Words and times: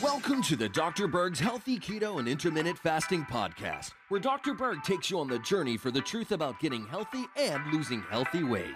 Welcome 0.00 0.40
to 0.42 0.54
the 0.54 0.68
Dr. 0.72 1.08
Berg's 1.08 1.40
Healthy 1.40 1.80
Keto 1.80 2.20
and 2.20 2.28
Intermittent 2.28 2.78
Fasting 2.78 3.24
Podcast, 3.24 3.90
where 4.08 4.20
Dr. 4.20 4.54
Berg 4.54 4.84
takes 4.84 5.10
you 5.10 5.18
on 5.18 5.26
the 5.26 5.40
journey 5.40 5.76
for 5.76 5.90
the 5.90 6.00
truth 6.00 6.30
about 6.30 6.60
getting 6.60 6.86
healthy 6.86 7.24
and 7.36 7.60
losing 7.72 8.02
healthy 8.02 8.44
weight. 8.44 8.74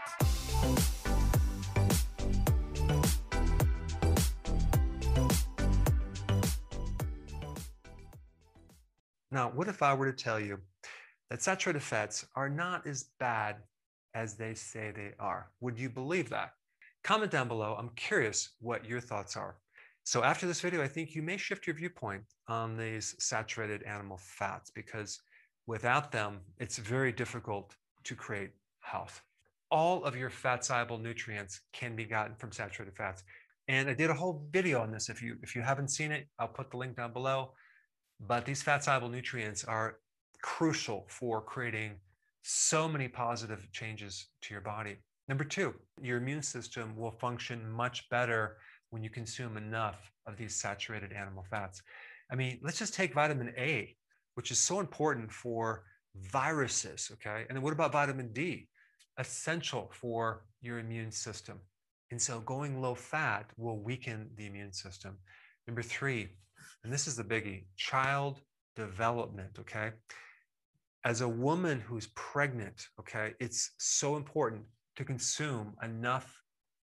Now, 9.30 9.50
what 9.50 9.68
if 9.68 9.84
I 9.84 9.94
were 9.94 10.10
to 10.10 10.16
tell 10.16 10.40
you 10.40 10.58
that 11.30 11.42
saturated 11.42 11.82
fats 11.82 12.26
are 12.34 12.48
not 12.48 12.88
as 12.88 13.04
bad 13.20 13.58
as 14.14 14.34
they 14.34 14.54
say 14.54 14.90
they 14.90 15.12
are? 15.20 15.50
Would 15.60 15.78
you 15.78 15.90
believe 15.90 16.30
that? 16.30 16.54
Comment 17.08 17.30
down 17.30 17.48
below. 17.48 17.74
I'm 17.78 17.88
curious 17.96 18.50
what 18.60 18.84
your 18.84 19.00
thoughts 19.00 19.34
are. 19.34 19.56
So 20.04 20.24
after 20.24 20.46
this 20.46 20.60
video, 20.60 20.82
I 20.82 20.88
think 20.88 21.14
you 21.14 21.22
may 21.22 21.38
shift 21.38 21.66
your 21.66 21.74
viewpoint 21.74 22.22
on 22.48 22.76
these 22.76 23.14
saturated 23.18 23.82
animal 23.84 24.18
fats 24.20 24.70
because 24.70 25.18
without 25.66 26.12
them, 26.12 26.40
it's 26.58 26.76
very 26.76 27.10
difficult 27.10 27.74
to 28.04 28.14
create 28.14 28.50
health. 28.80 29.22
All 29.70 30.04
of 30.04 30.16
your 30.16 30.28
fat 30.28 30.66
soluble 30.66 30.98
nutrients 30.98 31.62
can 31.72 31.96
be 31.96 32.04
gotten 32.04 32.36
from 32.36 32.52
saturated 32.52 32.94
fats. 32.94 33.24
And 33.68 33.88
I 33.88 33.94
did 33.94 34.10
a 34.10 34.14
whole 34.14 34.46
video 34.52 34.82
on 34.82 34.90
this. 34.90 35.08
If 35.08 35.22
you 35.22 35.38
if 35.42 35.56
you 35.56 35.62
haven't 35.62 35.88
seen 35.88 36.12
it, 36.12 36.26
I'll 36.38 36.48
put 36.48 36.70
the 36.70 36.76
link 36.76 36.94
down 36.98 37.14
below. 37.14 37.54
But 38.20 38.44
these 38.44 38.62
fat 38.62 38.84
soluble 38.84 39.08
nutrients 39.08 39.64
are 39.64 39.96
crucial 40.42 41.06
for 41.08 41.40
creating 41.40 41.92
so 42.42 42.86
many 42.86 43.08
positive 43.08 43.66
changes 43.72 44.26
to 44.42 44.52
your 44.52 44.60
body. 44.60 44.98
Number 45.28 45.44
two, 45.44 45.74
your 46.00 46.16
immune 46.16 46.42
system 46.42 46.96
will 46.96 47.10
function 47.10 47.70
much 47.70 48.08
better 48.08 48.56
when 48.90 49.02
you 49.02 49.10
consume 49.10 49.58
enough 49.58 50.10
of 50.26 50.38
these 50.38 50.56
saturated 50.56 51.12
animal 51.12 51.44
fats. 51.50 51.82
I 52.32 52.34
mean, 52.34 52.58
let's 52.62 52.78
just 52.78 52.94
take 52.94 53.12
vitamin 53.12 53.52
A, 53.58 53.94
which 54.34 54.50
is 54.50 54.58
so 54.58 54.80
important 54.80 55.30
for 55.30 55.84
viruses, 56.16 57.10
okay? 57.12 57.44
And 57.48 57.56
then 57.56 57.62
what 57.62 57.74
about 57.74 57.92
vitamin 57.92 58.32
D? 58.32 58.68
Essential 59.18 59.90
for 59.92 60.44
your 60.62 60.78
immune 60.78 61.12
system. 61.12 61.60
And 62.10 62.20
so 62.20 62.40
going 62.40 62.80
low 62.80 62.94
fat 62.94 63.50
will 63.58 63.78
weaken 63.82 64.30
the 64.36 64.46
immune 64.46 64.72
system. 64.72 65.18
Number 65.66 65.82
three, 65.82 66.28
and 66.84 66.92
this 66.92 67.06
is 67.06 67.16
the 67.16 67.24
biggie 67.24 67.64
child 67.76 68.40
development, 68.76 69.58
okay? 69.60 69.90
As 71.04 71.20
a 71.20 71.28
woman 71.28 71.80
who's 71.80 72.06
pregnant, 72.14 72.86
okay, 72.98 73.34
it's 73.40 73.72
so 73.78 74.16
important 74.16 74.62
to 74.98 75.04
consume 75.04 75.74
enough 75.84 76.42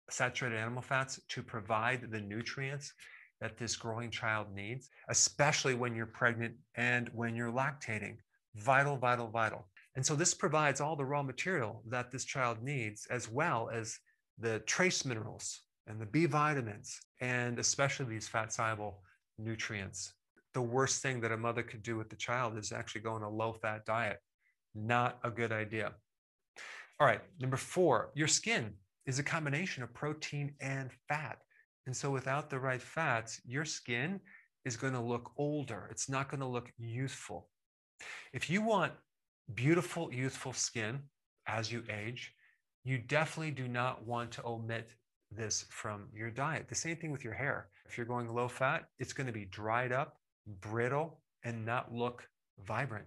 saturated 0.08 0.60
animal 0.60 0.84
fats 0.84 1.20
to 1.30 1.42
provide 1.42 2.12
the 2.12 2.22
nutrients 2.22 2.94
that 3.42 3.58
this 3.58 3.76
growing 3.76 4.12
child 4.12 4.54
needs, 4.54 4.90
especially 5.10 5.74
when 5.74 5.96
you're 5.96 6.06
pregnant 6.06 6.54
and 6.76 7.10
when 7.16 7.36
you're 7.36 7.52
lactating. 7.52 8.18
Vital, 8.56 8.98
vital, 8.98 9.30
vital. 9.30 9.68
And 9.96 10.06
so 10.06 10.16
this 10.16 10.36
provides 10.36 10.80
all 10.80 10.96
the 10.96 11.04
raw 11.04 11.24
material 11.24 11.82
that 11.90 12.12
this 12.12 12.24
child 12.24 12.62
needs, 12.62 13.08
as 13.10 13.32
well 13.32 13.68
as 13.74 13.98
the 14.38 14.60
trace 14.60 15.06
minerals 15.06 15.62
and 15.88 16.00
the 16.00 16.06
B 16.06 16.28
vitamins, 16.28 17.00
and 17.20 17.58
especially 17.58 18.06
these 18.06 18.28
fat 18.28 18.54
soluble 18.54 19.02
nutrients. 19.40 20.14
The 20.54 20.62
worst 20.62 21.02
thing 21.02 21.20
that 21.22 21.32
a 21.32 21.38
mother 21.38 21.64
could 21.64 21.82
do 21.82 21.98
with 21.98 22.12
the 22.12 22.16
child 22.16 22.60
is 22.60 22.72
actually 22.72 23.02
go 23.02 23.14
on 23.14 23.24
a 23.24 23.30
low 23.30 23.54
fat 23.54 23.86
diet. 23.86 24.20
Not 24.76 25.18
a 25.24 25.32
good 25.32 25.52
idea. 25.52 25.94
All 27.00 27.08
right, 27.08 27.22
number 27.40 27.58
four, 27.58 28.12
your 28.14 28.28
skin 28.28 28.74
is 29.06 29.20
a 29.20 29.24
combination 29.24 29.84
of 29.84 29.94
protein 29.94 30.54
and 30.62 30.92
fat. 31.08 31.40
And 31.86 31.96
so 31.96 32.12
without 32.12 32.50
the 32.50 32.60
right 32.60 32.82
fats, 32.82 33.42
your 33.46 33.66
skin 33.66 34.20
is 34.64 34.78
going 34.78 34.94
to 34.94 35.02
look 35.02 35.32
older. 35.38 35.88
It's 35.92 36.08
not 36.08 36.30
going 36.30 36.40
to 36.40 36.48
look 36.48 36.72
youthful. 36.78 37.50
If 38.32 38.50
you 38.50 38.62
want 38.62 38.94
beautiful, 39.54 40.14
youthful 40.14 40.54
skin 40.54 41.00
as 41.48 41.72
you 41.72 41.84
age, 41.90 42.34
you 42.84 42.98
definitely 42.98 43.52
do 43.52 43.68
not 43.68 44.06
want 44.06 44.32
to 44.32 44.46
omit 44.46 44.94
this 45.32 45.66
from 45.70 46.08
your 46.14 46.30
diet. 46.30 46.68
The 46.70 46.76
same 46.76 46.96
thing 46.96 47.12
with 47.12 47.24
your 47.24 47.34
hair. 47.34 47.70
If 47.86 47.98
you're 47.98 48.06
going 48.06 48.34
low 48.34 48.48
fat, 48.48 48.86
it's 49.00 49.14
going 49.14 49.28
to 49.28 49.34
be 49.34 49.46
dried 49.46 49.92
up, 49.92 50.18
brittle, 50.62 51.20
and 51.44 51.66
not 51.66 51.94
look 51.94 52.28
vibrant. 52.66 53.06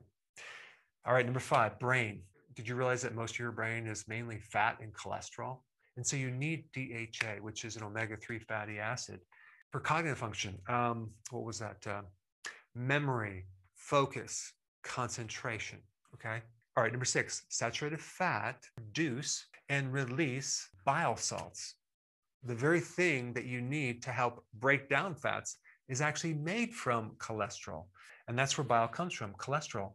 All 1.06 1.15
right, 1.15 1.25
number 1.25 1.41
five, 1.41 1.78
brain. 1.78 2.22
Did 2.56 2.67
you 2.67 2.75
realize 2.75 3.03
that 3.03 3.15
most 3.15 3.34
of 3.34 3.39
your 3.39 3.53
brain 3.53 3.87
is 3.87 4.09
mainly 4.09 4.41
fat 4.41 4.78
and 4.81 4.93
cholesterol? 4.94 5.59
And 5.97 6.06
so 6.06 6.17
you 6.17 6.31
need 6.31 6.65
DHA, 6.72 7.43
which 7.43 7.65
is 7.67 7.77
an 7.77 7.83
omega 7.83 8.17
3 8.17 8.39
fatty 8.39 8.78
acid 8.78 9.21
for 9.71 9.81
cognitive 9.81 10.19
function. 10.19 10.59
Um, 10.69 11.11
what 11.31 11.44
was 11.44 11.59
that? 11.59 11.87
Uh, 11.87 12.03
memory, 12.75 13.44
focus, 13.75 14.53
concentration. 14.83 15.78
Okay. 16.15 16.41
All 16.77 16.83
right. 16.83 16.93
Number 16.93 17.05
six, 17.05 17.44
saturated 17.50 18.00
fat 18.00 18.65
produce 18.77 19.47
and 19.69 19.93
release 19.93 20.69
bile 20.84 21.17
salts. 21.17 21.75
The 22.44 22.55
very 22.55 22.81
thing 22.81 23.33
that 23.34 23.44
you 23.44 23.61
need 23.61 24.03
to 24.05 24.11
help 24.12 24.44
break 24.55 24.88
down 24.88 25.15
fats 25.15 25.59
is 25.88 26.00
actually 26.00 26.34
made 26.34 26.73
from 26.73 27.12
cholesterol. 27.19 27.84
And 28.28 28.38
that's 28.38 28.56
where 28.56 28.65
bile 28.65 28.88
comes 28.88 29.12
from 29.12 29.33
cholesterol. 29.34 29.93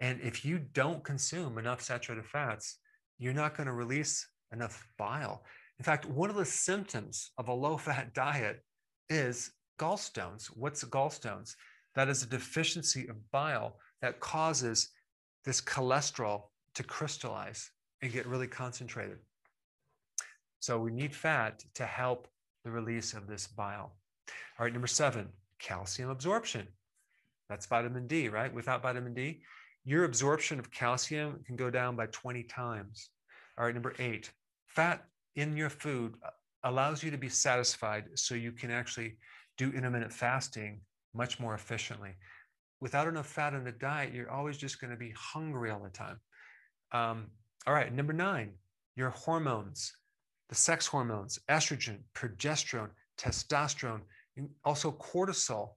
And 0.00 0.20
if 0.20 0.44
you 0.44 0.58
don't 0.58 1.04
consume 1.04 1.58
enough 1.58 1.80
saturated 1.80 2.26
fats, 2.26 2.78
you're 3.18 3.32
not 3.32 3.56
going 3.56 3.66
to 3.66 3.72
release 3.72 4.26
enough 4.52 4.86
bile. 4.98 5.44
In 5.78 5.84
fact, 5.84 6.06
one 6.06 6.30
of 6.30 6.36
the 6.36 6.44
symptoms 6.44 7.30
of 7.38 7.48
a 7.48 7.52
low 7.52 7.76
fat 7.76 8.14
diet 8.14 8.60
is 9.08 9.52
gallstones. 9.78 10.46
What's 10.46 10.84
gallstones? 10.84 11.54
That 11.94 12.08
is 12.08 12.22
a 12.22 12.28
deficiency 12.28 13.06
of 13.08 13.30
bile 13.30 13.76
that 14.02 14.20
causes 14.20 14.90
this 15.44 15.60
cholesterol 15.60 16.44
to 16.74 16.82
crystallize 16.82 17.70
and 18.02 18.12
get 18.12 18.26
really 18.26 18.48
concentrated. 18.48 19.18
So 20.60 20.78
we 20.78 20.90
need 20.90 21.14
fat 21.14 21.62
to 21.74 21.84
help 21.84 22.26
the 22.64 22.70
release 22.70 23.12
of 23.12 23.26
this 23.26 23.46
bile. 23.46 23.94
All 24.58 24.64
right, 24.64 24.72
number 24.72 24.88
seven, 24.88 25.28
calcium 25.58 26.10
absorption. 26.10 26.66
That's 27.48 27.66
vitamin 27.66 28.06
D, 28.06 28.28
right? 28.28 28.52
Without 28.52 28.82
vitamin 28.82 29.14
D, 29.14 29.42
your 29.84 30.04
absorption 30.04 30.58
of 30.58 30.70
calcium 30.70 31.40
can 31.46 31.56
go 31.56 31.70
down 31.70 31.96
by 31.96 32.06
20 32.06 32.42
times. 32.44 33.10
All 33.58 33.66
right, 33.66 33.74
number 33.74 33.94
eight, 33.98 34.30
fat 34.66 35.04
in 35.36 35.56
your 35.56 35.70
food 35.70 36.16
allows 36.64 37.02
you 37.02 37.10
to 37.10 37.18
be 37.18 37.28
satisfied 37.28 38.04
so 38.14 38.34
you 38.34 38.50
can 38.50 38.70
actually 38.70 39.16
do 39.58 39.70
intermittent 39.72 40.12
fasting 40.12 40.80
much 41.14 41.38
more 41.38 41.54
efficiently. 41.54 42.16
Without 42.80 43.06
enough 43.06 43.26
fat 43.26 43.54
in 43.54 43.64
the 43.64 43.72
diet, 43.72 44.12
you're 44.12 44.30
always 44.30 44.56
just 44.56 44.80
going 44.80 44.90
to 44.90 44.96
be 44.96 45.12
hungry 45.16 45.70
all 45.70 45.82
the 45.82 45.90
time. 45.90 46.18
Um, 46.92 47.26
all 47.66 47.74
right, 47.74 47.92
number 47.92 48.12
nine, 48.12 48.52
your 48.96 49.10
hormones, 49.10 49.92
the 50.48 50.54
sex 50.54 50.86
hormones, 50.86 51.38
estrogen, 51.48 51.98
progesterone, 52.14 52.90
testosterone, 53.18 54.00
and 54.36 54.48
also 54.64 54.92
cortisol, 54.92 55.70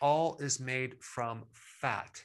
all 0.00 0.36
is 0.40 0.58
made 0.58 0.96
from 1.00 1.44
fat. 1.52 2.22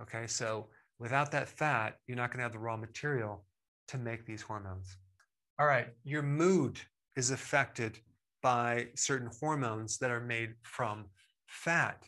Okay, 0.00 0.26
so 0.26 0.68
without 0.98 1.30
that 1.32 1.48
fat, 1.48 1.98
you're 2.06 2.16
not 2.16 2.30
going 2.30 2.38
to 2.38 2.44
have 2.44 2.52
the 2.52 2.58
raw 2.58 2.76
material 2.76 3.44
to 3.88 3.98
make 3.98 4.24
these 4.24 4.42
hormones. 4.42 4.96
All 5.58 5.66
right, 5.66 5.88
your 6.04 6.22
mood 6.22 6.80
is 7.16 7.30
affected 7.30 7.98
by 8.42 8.88
certain 8.96 9.30
hormones 9.40 9.98
that 9.98 10.10
are 10.10 10.20
made 10.20 10.54
from 10.62 11.06
fat. 11.46 12.02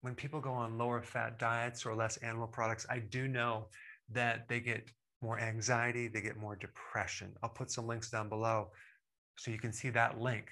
When 0.00 0.14
people 0.14 0.40
go 0.40 0.52
on 0.52 0.78
lower 0.78 1.02
fat 1.02 1.38
diets 1.38 1.86
or 1.86 1.94
less 1.94 2.16
animal 2.18 2.46
products, 2.46 2.86
I 2.90 2.98
do 2.98 3.28
know 3.28 3.68
that 4.10 4.48
they 4.48 4.60
get 4.60 4.90
more 5.22 5.38
anxiety, 5.38 6.08
they 6.08 6.20
get 6.20 6.36
more 6.36 6.56
depression. 6.56 7.32
I'll 7.42 7.48
put 7.50 7.70
some 7.70 7.86
links 7.86 8.10
down 8.10 8.28
below 8.28 8.70
so 9.36 9.50
you 9.50 9.58
can 9.58 9.72
see 9.72 9.90
that 9.90 10.20
link. 10.20 10.50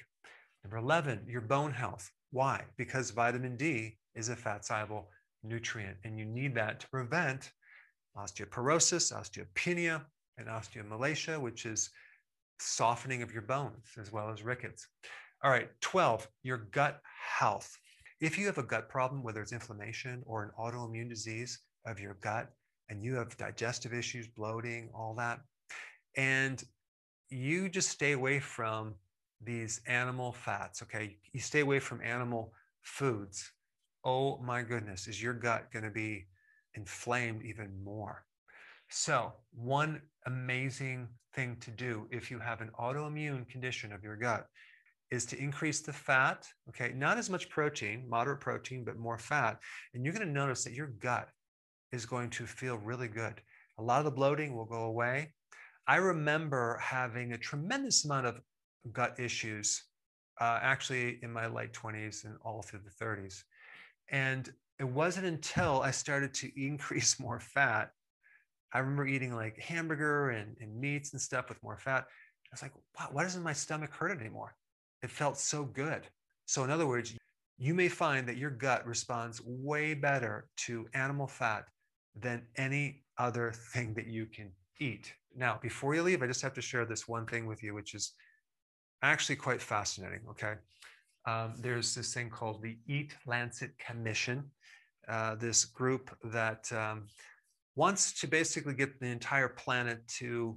Number 0.65 0.79
11, 0.79 1.27
your 1.29 1.41
bone 1.41 1.72
health. 1.72 2.10
Why? 2.31 2.65
Because 2.77 3.10
vitamin 3.10 3.57
D 3.57 3.99
is 4.15 4.28
a 4.28 4.37
fat 4.37 4.65
soluble 4.65 5.10
nutrient, 5.48 5.97
and 6.04 6.19
you 6.19 6.25
need 6.25 6.54
that 6.54 6.81
to 6.81 6.89
prevent 6.89 7.53
osteoporosis, 8.16 9.13
osteopenia, 9.13 10.03
and 10.39 10.48
osteomalacia, 10.48 11.41
which 11.41 11.66
is 11.66 11.91
softening 12.59 13.22
of 13.22 13.33
your 13.33 13.43
bones 13.43 13.87
as 14.01 14.13
well 14.13 14.31
as 14.31 14.43
rickets. 14.43 14.87
All 15.43 15.51
right, 15.51 15.69
12, 15.81 16.27
your 16.43 16.59
gut 16.72 17.01
health. 17.39 17.77
If 18.21 18.39
you 18.39 18.47
have 18.47 18.59
a 18.59 18.63
gut 18.63 18.89
problem, 18.89 19.22
whether 19.22 19.43
it's 19.43 19.53
inflammation 19.53 20.22
or 20.27 20.43
an 20.43 20.51
autoimmune 20.59 21.09
disease 21.09 21.59
of 21.87 22.01
your 22.01 22.15
gut, 22.22 22.51
and 22.89 23.03
you 23.03 23.15
have 23.15 23.37
digestive 23.37 23.93
issues, 23.93 24.27
bloating, 24.28 24.89
all 24.95 25.15
that, 25.16 25.41
and 26.16 26.63
you 27.28 27.69
just 27.69 27.91
stay 27.91 28.13
away 28.13 28.39
from 28.39 28.95
these 29.43 29.81
animal 29.87 30.33
fats, 30.33 30.83
okay? 30.83 31.19
You 31.33 31.41
stay 31.41 31.60
away 31.60 31.78
from 31.81 32.01
animal 32.01 32.53
foods. 32.83 33.53
Oh 34.07 34.39
my 34.39 34.63
goodness, 34.63 35.09
is 35.09 35.21
your 35.21 35.35
gut 35.35 35.73
going 35.73 35.85
to 35.85 35.91
be 35.91 36.29
inflamed 36.75 37.43
even 37.45 37.83
more? 37.83 38.25
So, 38.89 39.33
one 39.53 40.01
amazing 40.27 41.09
thing 41.35 41.57
to 41.63 41.73
do 41.73 42.07
if 42.13 42.31
you 42.31 42.39
have 42.39 42.61
an 42.61 42.71
autoimmune 42.79 43.49
condition 43.49 43.93
of 43.93 44.05
your 44.05 44.15
gut 44.15 44.47
is 45.11 45.27
to 45.27 45.39
increase 45.43 45.81
the 45.81 45.93
fat, 45.93 46.47
okay? 46.69 46.93
Not 46.95 47.19
as 47.19 47.29
much 47.29 47.51
protein, 47.51 48.09
moderate 48.09 48.39
protein, 48.39 48.85
but 48.85 48.97
more 48.97 49.19
fat. 49.19 49.59
And 49.93 50.05
you're 50.05 50.15
going 50.15 50.25
to 50.25 50.33
notice 50.33 50.63
that 50.63 50.75
your 50.75 50.93
gut 51.01 51.29
is 51.91 52.07
going 52.07 52.31
to 52.31 52.47
feel 52.47 52.79
really 52.79 53.09
good. 53.09 53.41
A 53.81 53.83
lot 53.83 53.99
of 53.99 54.05
the 54.05 54.13
bloating 54.13 54.55
will 54.55 54.67
go 54.67 54.85
away. 54.85 55.33
I 55.89 55.97
remember 55.97 56.79
having 56.81 57.33
a 57.33 57.39
tremendous 57.39 58.05
amount 58.05 58.27
of 58.29 58.41
gut 58.93 59.19
issues 59.19 59.83
uh, 60.41 60.61
actually 60.63 61.19
in 61.23 61.33
my 61.33 61.49
late 61.49 61.73
20s 61.73 62.25
and 62.25 62.37
all 62.45 62.63
through 62.63 62.83
the 62.85 63.05
30s. 63.05 63.43
And 64.11 64.53
it 64.79 64.85
wasn't 64.85 65.27
until 65.27 65.81
I 65.83 65.91
started 65.91 66.35
to 66.35 66.51
increase 66.61 67.19
more 67.21 67.41
fat. 67.41 67.93
I 68.73 68.79
remember 68.81 69.07
eating 69.07 69.35
like 69.35 69.59
hamburger 69.59 70.31
and, 70.31 70.57
and 70.61 70.79
meats 70.79 71.13
and 71.13 71.21
stuff 71.21 71.49
with 71.49 71.63
more 71.63 71.79
fat. 71.79 72.05
I 72.05 72.49
was 72.53 72.63
like, 72.63 72.73
wow, 72.99 73.09
why 73.13 73.23
doesn't 73.23 73.43
my 73.43 73.53
stomach 73.53 73.93
hurt 73.93 74.19
anymore? 74.21 74.55
It 75.03 75.11
felt 75.11 75.39
so 75.39 75.65
good. 75.65 76.07
So, 76.47 76.65
in 76.65 76.71
other 76.71 76.87
words, 76.87 77.15
you 77.59 77.75
may 77.75 77.89
find 77.89 78.29
that 78.29 78.37
your 78.37 78.51
gut 78.51 78.87
responds 78.87 79.41
way 79.45 79.95
better 79.95 80.49
to 80.57 80.87
animal 80.95 81.27
fat 81.27 81.65
than 82.15 82.47
any 82.57 83.05
other 83.19 83.53
thing 83.53 83.95
that 83.95 84.07
you 84.07 84.27
can 84.27 84.53
eat. 84.79 85.13
Now, 85.35 85.59
before 85.61 85.95
you 85.95 86.03
leave, 86.03 86.23
I 86.23 86.27
just 86.27 86.43
have 86.43 86.55
to 86.55 86.63
share 86.63 86.85
this 86.85 87.09
one 87.09 87.27
thing 87.27 87.47
with 87.47 87.63
you, 87.63 87.75
which 87.75 87.95
is 87.95 88.13
actually 89.03 89.37
quite 89.37 89.61
fascinating. 89.61 90.21
Okay. 90.31 90.55
Um, 91.27 91.55
there's 91.59 91.95
this 91.95 92.15
thing 92.15 92.31
called 92.31 92.63
the 92.63 92.78
Eat 92.87 93.15
Lancet 93.27 93.73
Commission, 93.78 94.45
uh, 95.09 95.34
this 95.34 95.65
group 95.65 96.17
that 96.25 96.71
um, 96.73 97.07
wants 97.75 98.13
to 98.21 98.27
basically 98.27 98.75
get 98.75 99.01
the 99.01 99.07
entire 99.07 99.49
planet 99.49 100.07
to 100.19 100.57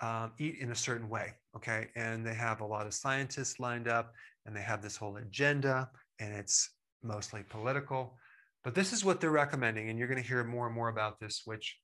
um, 0.00 0.32
eat 0.38 0.58
in 0.60 0.70
a 0.70 0.74
certain 0.74 1.08
way. 1.08 1.32
Okay. 1.56 1.88
And 1.96 2.26
they 2.26 2.34
have 2.34 2.60
a 2.60 2.66
lot 2.66 2.86
of 2.86 2.94
scientists 2.94 3.58
lined 3.60 3.88
up 3.88 4.12
and 4.46 4.54
they 4.54 4.60
have 4.60 4.82
this 4.82 4.96
whole 4.96 5.16
agenda, 5.16 5.88
and 6.18 6.34
it's 6.34 6.70
mostly 7.02 7.42
political. 7.48 8.18
But 8.62 8.74
this 8.74 8.92
is 8.92 9.04
what 9.04 9.20
they're 9.20 9.30
recommending. 9.30 9.88
And 9.88 9.98
you're 9.98 10.08
going 10.08 10.22
to 10.22 10.28
hear 10.28 10.44
more 10.44 10.66
and 10.66 10.74
more 10.74 10.88
about 10.88 11.18
this, 11.18 11.42
which 11.44 11.78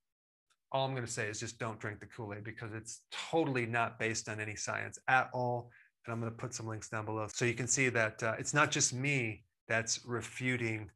all 0.73 0.87
I'm 0.87 0.93
going 0.93 1.07
to 1.07 1.11
say 1.11 1.27
is 1.27 1.41
just 1.41 1.59
don't 1.59 1.81
drink 1.81 2.01
the 2.01 2.07
Kool 2.07 2.35
Aid 2.35 2.45
because 2.45 2.73
it's 2.75 3.01
totally 3.11 3.67
not 3.67 3.99
based 3.99 4.29
on 4.29 4.41
any 4.41 4.57
science 4.57 4.99
at 5.09 5.31
all. 5.33 5.71
And 6.05 6.13
I'm 6.13 6.21
going 6.21 6.33
to 6.33 6.39
put 6.39 6.55
some 6.55 6.67
links 6.67 6.89
down 6.89 7.05
below 7.05 7.27
so 7.29 7.45
you 7.45 7.55
can 7.55 7.67
see 7.67 7.89
that 7.91 8.23
uh, 8.23 8.35
it's 8.39 8.55
not 8.55 8.71
just 8.71 8.93
me 8.95 9.45
that's 9.69 10.05
refuting 10.05 10.91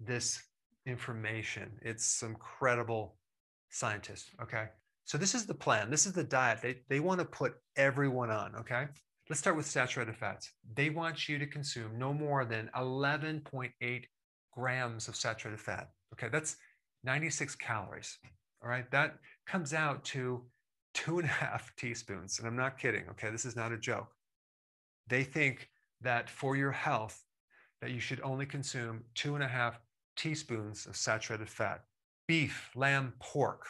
this 0.00 0.42
information. 0.86 1.70
It's 1.82 2.04
some 2.04 2.34
credible 2.36 3.16
scientists. 3.70 4.30
Okay. 4.42 4.66
So 5.04 5.18
this 5.18 5.34
is 5.34 5.46
the 5.46 5.54
plan. 5.54 5.90
This 5.90 6.06
is 6.06 6.12
the 6.12 6.24
diet 6.24 6.60
they, 6.62 6.76
they 6.88 7.00
want 7.00 7.20
to 7.20 7.26
put 7.26 7.54
everyone 7.76 8.30
on. 8.30 8.54
Okay. 8.56 8.86
Let's 9.28 9.40
start 9.40 9.56
with 9.56 9.66
saturated 9.66 10.16
fats. 10.16 10.52
They 10.74 10.90
want 10.90 11.28
you 11.28 11.38
to 11.38 11.46
consume 11.46 11.98
no 11.98 12.12
more 12.12 12.44
than 12.44 12.70
11.8 12.76 14.04
grams 14.52 15.08
of 15.08 15.16
saturated 15.16 15.60
fat. 15.60 15.90
Okay. 16.14 16.28
That's 16.30 16.56
96 17.04 17.54
calories. 17.56 18.18
All 18.62 18.68
right. 18.68 18.90
That 18.90 19.16
comes 19.46 19.74
out 19.74 20.04
to 20.06 20.42
two 20.94 21.18
and 21.18 21.28
a 21.28 21.32
half 21.44 21.74
teaspoons. 21.76 22.38
And 22.38 22.48
I'm 22.48 22.56
not 22.56 22.78
kidding. 22.78 23.04
Okay. 23.10 23.30
This 23.30 23.44
is 23.44 23.56
not 23.56 23.72
a 23.72 23.78
joke. 23.78 24.08
They 25.08 25.24
think 25.24 25.68
that 26.00 26.30
for 26.30 26.56
your 26.56 26.72
health, 26.72 27.22
that 27.80 27.90
you 27.90 28.00
should 28.00 28.20
only 28.22 28.46
consume 28.46 29.04
two 29.14 29.34
and 29.34 29.44
a 29.44 29.48
half 29.48 29.78
teaspoons 30.16 30.86
of 30.86 30.96
saturated 30.96 31.48
fat. 31.48 31.84
Beef, 32.26 32.70
lamb, 32.74 33.12
pork. 33.20 33.66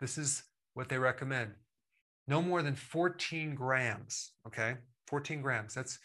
This 0.00 0.18
is 0.18 0.44
what 0.74 0.88
they 0.88 0.98
recommend. 0.98 1.52
No 2.28 2.40
more 2.40 2.62
than 2.62 2.76
14 2.76 3.54
grams. 3.54 4.32
Okay. 4.46 4.74
14 5.08 5.42
grams. 5.42 5.74
That's 5.74 5.98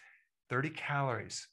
30 0.50 0.71
calories. 0.71 1.48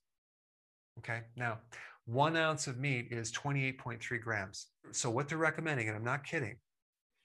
Okay. 0.98 1.22
Now, 1.36 1.58
one 2.06 2.36
ounce 2.36 2.66
of 2.66 2.78
meat 2.78 3.08
is 3.10 3.32
28.3 3.32 4.20
grams. 4.20 4.66
So, 4.92 5.10
what 5.10 5.28
they're 5.28 5.38
recommending, 5.38 5.88
and 5.88 5.96
I'm 5.96 6.04
not 6.04 6.24
kidding, 6.24 6.56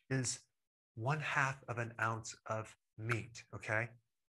is 0.09 0.39
one 0.99 1.21
half 1.21 1.63
of 1.67 1.77
an 1.77 1.93
ounce 2.01 2.35
of 2.47 2.75
meat, 2.97 3.43
okay, 3.55 3.87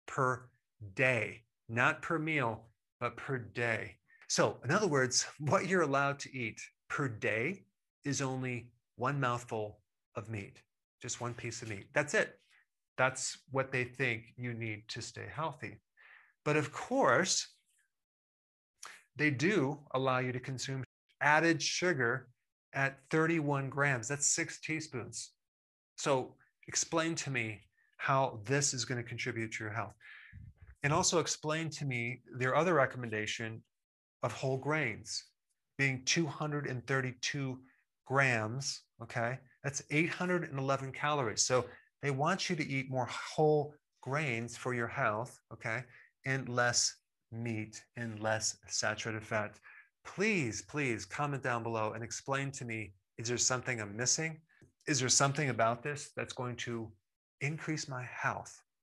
per 0.07 0.49
day, 0.95 1.43
not 1.69 2.03
per 2.03 2.19
meal, 2.19 2.69
but 3.01 3.17
per 3.17 3.39
day. 3.39 3.97
So, 4.29 4.59
in 4.65 4.71
other 4.71 4.87
words, 4.87 5.27
what 5.41 5.67
you're 5.67 5.83
allowed 5.83 6.19
to 6.21 6.37
eat 6.37 6.61
per 6.89 7.09
day 7.09 7.65
is 8.05 8.23
only 8.23 8.71
one 8.97 9.19
mouthful 9.19 9.81
of 10.17 10.29
meat, 10.29 10.63
just 11.01 11.21
one 11.21 11.35
piece 11.35 11.63
of 11.63 11.69
meat. 11.69 11.87
That's 11.95 12.15
it. 12.15 12.39
That's 12.97 13.39
what 13.51 13.73
they 13.73 13.85
think 13.85 14.35
you 14.37 14.55
need 14.55 14.85
to 14.89 15.03
stay 15.03 15.27
healthy. 15.35 15.81
But 16.45 16.57
of 16.57 16.73
course, 16.73 17.49
they 19.17 19.31
do 19.31 19.81
allow 19.95 20.19
you 20.19 20.33
to 20.33 20.41
consume 20.41 20.85
added 21.21 21.63
sugar 21.63 22.29
at 22.75 22.99
31 23.11 23.69
grams. 23.71 24.09
That's 24.09 24.27
six 24.27 24.61
teaspoons. 24.61 25.31
So 25.97 26.35
explain 26.69 27.15
to 27.17 27.31
me 27.31 27.61
how 27.97 28.41
this 28.45 28.75
is 28.75 28.85
going 28.85 29.03
to 29.03 29.09
contribute 29.09 29.53
to 29.53 29.65
your 29.65 29.73
health. 29.73 29.95
And 30.83 30.93
also 30.93 31.21
explain 31.21 31.71
to 31.71 31.85
me 31.85 32.23
their 32.37 32.57
other 32.57 32.75
recommendation 32.75 33.63
of 34.23 34.33
whole 34.33 34.59
grains 34.59 35.25
being 35.79 36.03
232 36.05 37.59
grams. 38.07 38.83
Okay. 39.03 39.39
That's 39.63 39.83
811 39.91 40.93
calories. 40.93 41.43
So 41.43 41.65
they 42.03 42.11
want 42.11 42.51
you 42.51 42.57
to 42.57 42.67
eat 42.67 42.91
more 42.91 43.07
whole 43.07 43.75
grains 44.01 44.57
for 44.57 44.75
your 44.75 44.89
health. 44.89 45.39
Okay. 45.53 45.85
And 46.27 46.49
less 46.49 46.95
meat 47.31 47.83
and 47.97 48.21
less 48.21 48.57
saturated 48.69 49.25
fat. 49.25 49.59
Please, 50.05 50.63
please 50.63 51.05
comment 51.05 51.43
down 51.43 51.63
below 51.63 51.93
and 51.93 52.03
explain 52.03 52.51
to 52.53 52.65
me 52.65 52.93
is 53.19 53.29
there 53.29 53.39
something 53.39 53.81
I'm 53.81 53.97
missing? 53.97 54.41
Is 54.87 55.01
there 55.01 55.09
something 55.09 55.49
about 55.51 55.83
this 55.83 56.11
that's 56.17 56.33
going 56.33 56.57
to 56.57 56.91
increase 57.41 57.89
my 57.89 58.05
health? 58.05 58.63